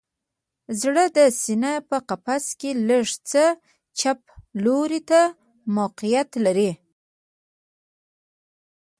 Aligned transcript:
زړه 0.81 1.05
د 1.17 1.19
سینه 1.41 1.73
په 1.89 1.97
قفس 2.09 2.45
کې 2.59 2.71
لږ 2.89 3.07
څه 3.29 3.43
چپ 3.99 4.19
لوري 4.63 5.01
ته 5.09 5.21
موقعیت 5.77 6.29
لري 6.45 6.71